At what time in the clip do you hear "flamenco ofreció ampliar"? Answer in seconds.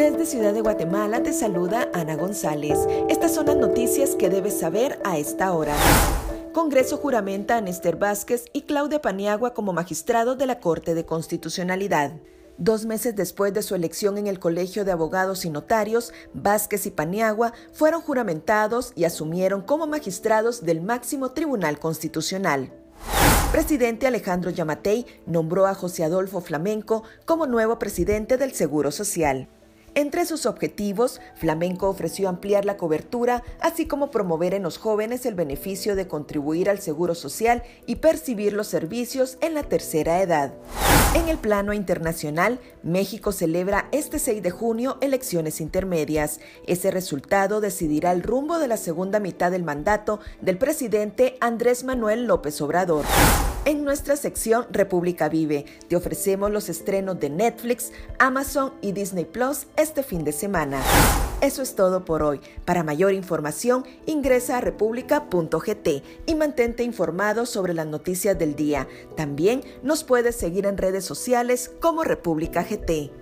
31.34-32.64